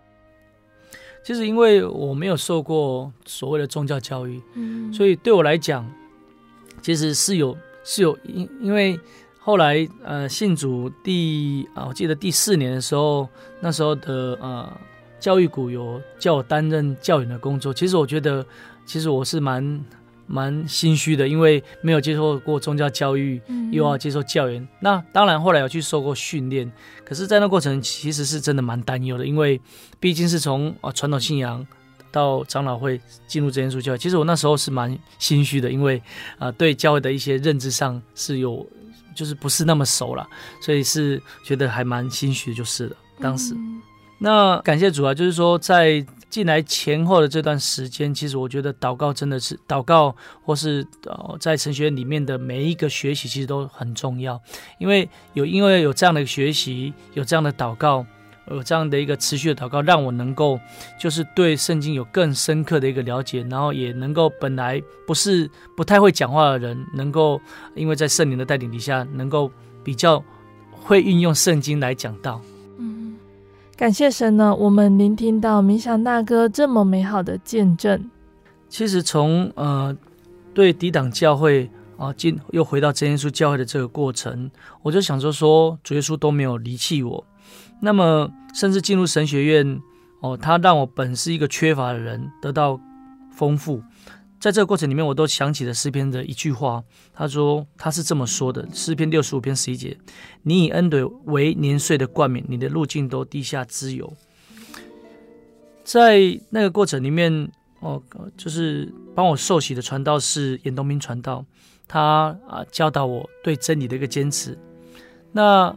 [1.23, 5.87] 其实因为我没有受过所谓的宗教教育，嗯，所以对我来讲，
[6.81, 8.99] 其实是有是有因因为
[9.39, 13.29] 后来呃信主第啊我记得第四年的时候，
[13.59, 14.67] 那时候的呃
[15.19, 18.43] 教育股有叫我担任教员的工作，其实我觉得
[18.87, 19.79] 其实我是蛮。
[20.31, 24.61] 蛮心虚的，因为没有接受过宗教教育，又要接受教员。
[24.61, 26.71] 嗯、那当然，后来有去受过训练，
[27.03, 29.59] 可是，在那过程其实是真的蛮担忧的，因为
[29.99, 31.67] 毕竟是从啊传统信仰
[32.13, 33.97] 到长老会进入真耶稣教会。
[33.97, 36.01] 其实我那时候是蛮心虚的，因为
[36.39, 38.65] 啊对教会的一些认知上是有，
[39.13, 40.25] 就是不是那么熟了，
[40.61, 42.95] 所以是觉得还蛮心虚的，就是了。
[43.19, 43.81] 当时，嗯、
[44.17, 46.05] 那感谢主啊，就是说在。
[46.31, 54.41] 进来前后的这段时间，其实我觉得祷告真的是祷告，或是呃在神学院里面的每一个学习，其实都很重要。
[54.79, 58.05] 因为有因为有这样的学习，有这样的祷告，
[58.49, 60.57] 有这样的一个持续的祷告，让我能够
[60.97, 67.39] 就是对圣经有更深刻的一个了解，然后也能够本来不是不太会讲话的人，能够
[67.75, 69.51] 因为在圣灵的带领底下，能够
[69.83, 70.23] 比较
[70.71, 72.41] 会运用圣经来讲道。
[73.81, 78.11] 感谢神呢，我们聆听到明祥大哥这么美好的见证。
[78.69, 79.97] 其实从呃
[80.53, 81.67] 对抵挡教会
[81.97, 84.51] 啊，进又回到真耶稣教会的这个过程，
[84.83, 87.25] 我就想说说主耶稣都没有离弃我。
[87.81, 89.81] 那么甚至进入神学院
[90.19, 92.79] 哦，他让我本是一个缺乏的人得到
[93.31, 93.81] 丰富。
[94.41, 96.83] 在这个过程里面，我都想起了诗篇的一句话，
[97.13, 99.95] 他说他是这么说的：诗篇六十五篇十一节，
[100.41, 104.11] 你以恩典为年岁的冠冕，你的路径都地下脂油。
[105.83, 106.19] 在
[106.49, 108.01] 那个过程里面，哦，
[108.35, 111.45] 就是帮我受洗的传道是严东明传道，
[111.87, 114.57] 他啊教导我对真理的一个坚持。
[115.31, 115.71] 那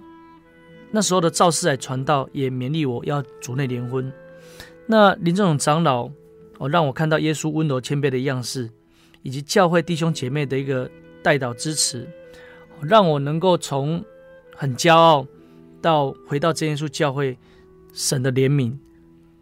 [0.90, 4.10] 那时候的赵世海传道也勉励我要主内联婚。
[4.86, 6.10] 那林正勇长老。
[6.58, 8.70] 哦，让我看到耶稣温柔谦卑的样式，
[9.22, 10.90] 以及教会弟兄姐妹的一个
[11.22, 12.08] 代祷支持，
[12.82, 14.04] 让我能够从
[14.54, 15.26] 很骄傲
[15.82, 17.36] 到回到真耶稣教会，
[17.92, 18.72] 神的怜悯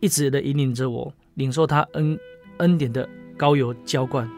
[0.01, 2.19] 一直的引领着我，领受他恩
[2.59, 4.29] 恩典的高油浇灌，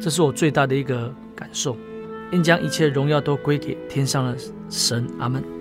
[0.00, 1.76] 这是我最大的一个感受。
[2.32, 4.36] 愿将一切荣耀都归给天上的
[4.68, 5.57] 神，阿门。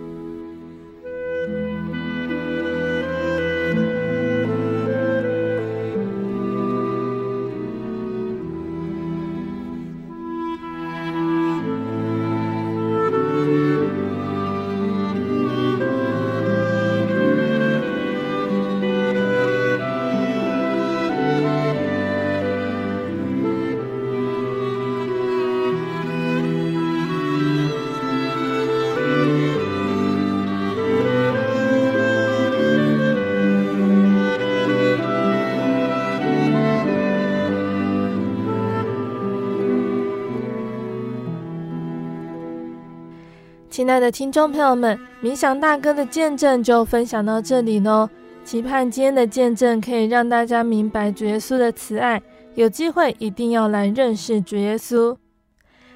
[43.88, 48.10] 亲爱的听众朋友们，冥想大哥的见证就分享到这里喽。
[48.44, 52.22] 期盼今天的见证可以让大家明白主耶稣的慈爱，
[52.56, 55.16] 有机会一定要来认识主耶稣。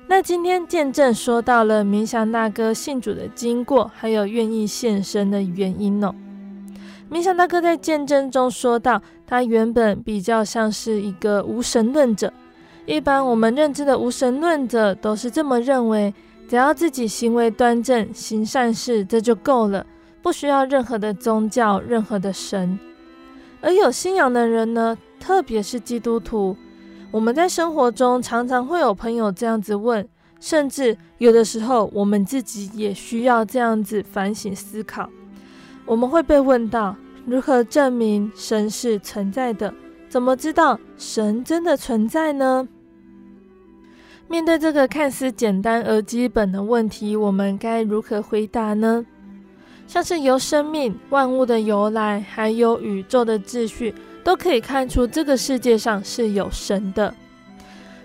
[0.08, 6.16] 那今天见证说到了冥想大哥信主的经过，还有愿意献身的原因哦。
[7.12, 12.32] 冥想大哥在见证中说到，他原本比较像是一个无神论者。
[12.86, 16.14] 一般我们认知的无神论者都是这么认为，
[16.52, 19.86] 只要自己行为端正、行善事，这就够了。
[20.22, 22.78] 不需要任何的宗教，任何的神。
[23.62, 26.58] 而有信仰的人呢，特别是基督徒，
[27.10, 30.06] 我们在生活中常常会有朋友这样子问，
[30.41, 35.10] 甚至有的时候我们自己也需要这样子反省思考。
[35.86, 36.93] 我们会被问到，
[37.26, 39.74] 如何证明神是存在的？
[40.10, 42.68] 怎么知道神真的存在呢？
[44.32, 49.06] 面对这个看似简单而基本的问题，我们该如何回答呢？
[49.88, 57.14] 像是由生命、万物的由来，还有宇宙的秩序，都可以看出这个世界上是有神的，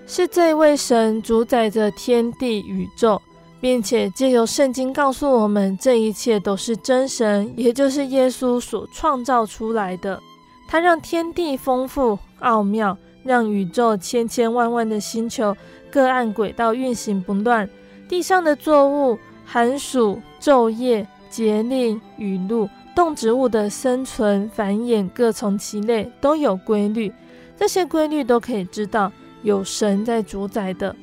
[0.05, 3.23] 是这位神主宰着天地宇宙，
[3.61, 10.21] 并且借由圣经告诉我们，这一切都是真神，也就是耶稣所创造出来的。
[10.67, 15.55] 他让天地丰富奥妙，让宇宙千千万万的星球
[15.91, 17.69] 各按轨道运行不乱，
[18.09, 21.07] 地上的作物、寒暑、昼夜。
[21.29, 27.13] 节令、雨露、动植物的生存、繁衍各从其类，都有规律。
[27.59, 29.13] 这些规律都可以知道
[29.43, 30.97] 有神在主宰的。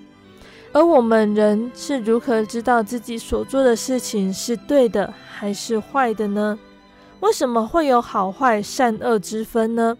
[0.72, 6.58] 而我们人是如何知道自己所做的事情是对的还是坏的呢？
[7.20, 9.96] 为什么会有好坏、善恶之分呢？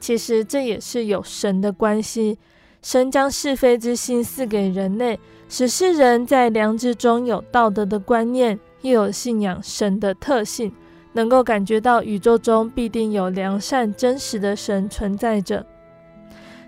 [0.00, 2.38] 其实这也是有神的关系。
[2.82, 8.58] 神将是非之心赐给人类，使世人在良知中有道德的观念。
[8.82, 10.72] 又有信仰神的特性，
[11.12, 15.66] 能够感觉到宇宙中必定有良善真实的神存在着。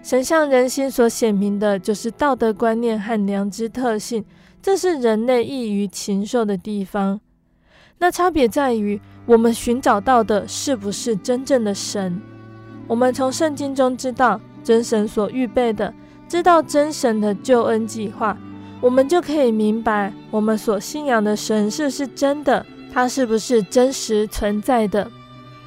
[0.02, 4.22] 神向人心所显明的，就是道德观念和良知特性，
[4.60, 7.18] 这是人类异于禽兽的地方。
[7.98, 12.20] 那差别在于，我们寻找到的是不是真正的神？
[12.86, 15.92] 我们从圣经中知道真神所预备的，
[16.28, 18.36] 知道真神的救恩计划。
[18.80, 25.10] 我们就可以明白，我们所信仰的神是是真的，他是不是真实存在的。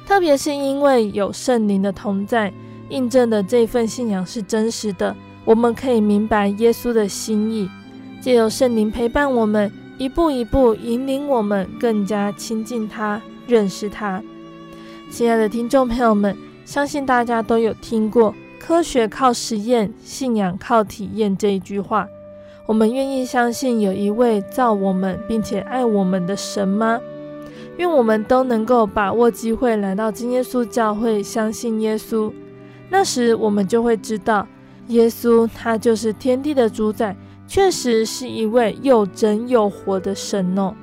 [0.06, 2.52] 特别是因为有圣灵的同在，
[2.90, 5.16] 印证的这份信仰是真实的。
[5.44, 7.68] 我们可以明白耶稣的心意，
[8.20, 14.22] 借由圣灵陪伴我们，一步一步引领我们更加亲近他，认识他。
[15.10, 16.36] 亲爱的听众朋友们，
[16.66, 22.08] 相信大家都有听过“科学靠实验，信仰靠体验”这一句话。
[22.66, 27.00] 我们愿意相信有一位造我们并且爱我们的神吗？
[27.76, 32.32] 愿我们都能够把握机会来到真耶稣教会，相信耶稣。
[32.90, 34.44] 那时我们就会知道，
[34.88, 37.14] 耶稣他就是天地的主宰，
[37.46, 40.74] 确实是一位又真又活的神哦。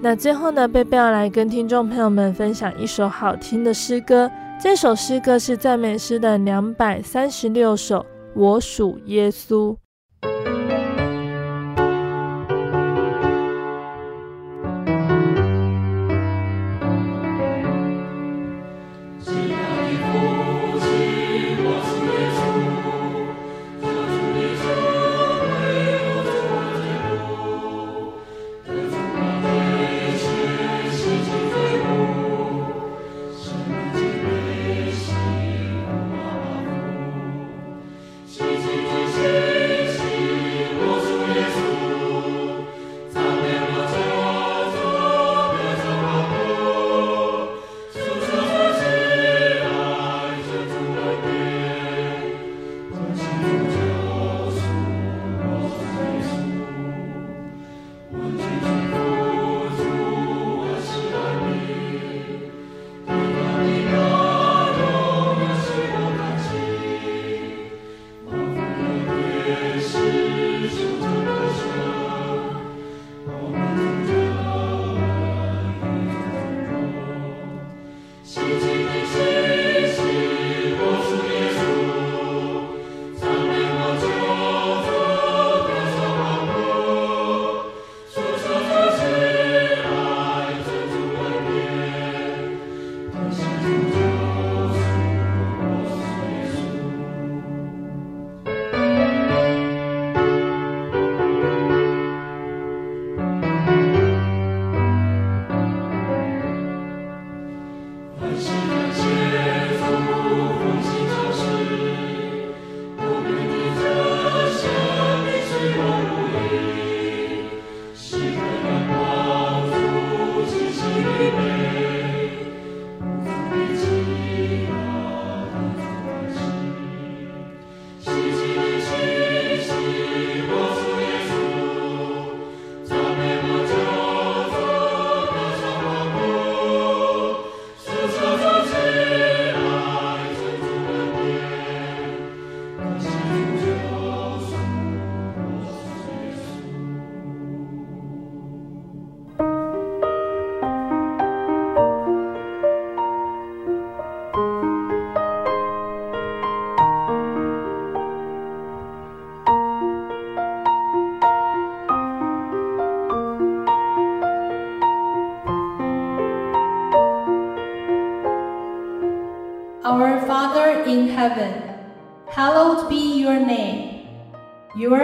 [0.00, 4.30] 那最后呢，贝贝要来跟听众朋友们分享一首好听的诗歌。
[4.62, 7.98] 这首诗歌是赞美诗的两百三十六首，
[8.32, 9.74] 《我属耶稣》。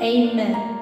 [0.00, 0.81] Amen.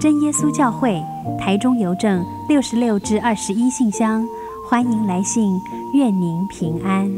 [0.00, 1.02] 真耶稣教会，
[1.38, 4.26] 台中邮政六十六至二十一信箱，
[4.68, 5.60] 欢迎来信，
[5.94, 7.10] 愿您平安。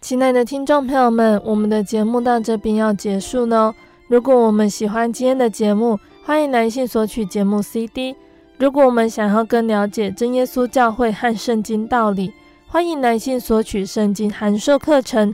[0.00, 3.74] 亲爱的听众朋友们，我们的节目到这边要结束喽。
[4.08, 8.14] 如果我们喜欢今天的节目，欢迎来信索取节目 CD。
[8.58, 12.32] 如果我们想要更了解真耶稣教会和圣经道理，
[12.66, 15.32] 欢迎来信索取圣经函授课程。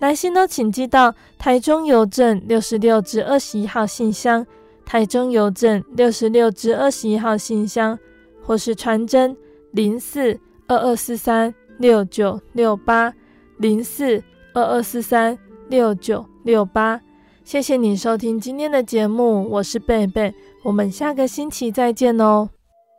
[0.00, 4.44] 来信都请寄到台中邮政六十六至二十一号信箱。
[4.84, 7.98] 台中邮政六十六至二十一号信箱，
[8.42, 9.36] 或是传真
[9.72, 13.12] 零四二二四三六九六八
[13.58, 14.22] 零四
[14.52, 15.36] 二二四三
[15.68, 17.00] 六九六八。
[17.44, 20.32] 谢谢你收听今天的节目，我是贝贝，
[20.62, 22.48] 我们下个星期再见哦。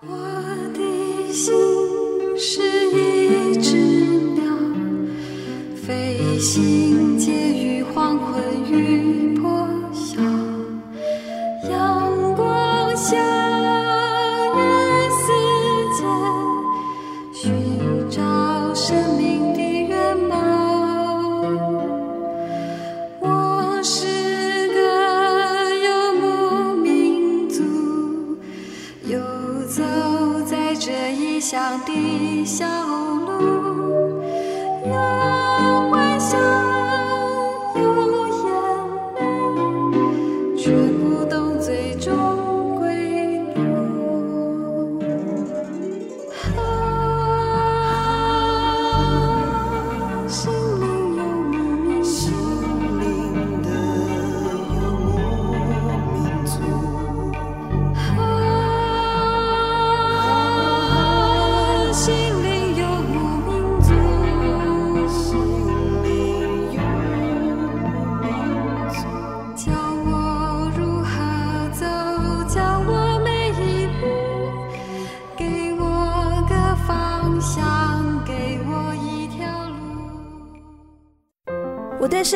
[0.02, 0.08] 我
[0.74, 1.54] 的心
[2.38, 2.62] 是
[2.92, 3.76] 一只
[4.36, 4.54] 鸟，
[5.76, 7.15] 飞行
[13.06, 13.45] 乡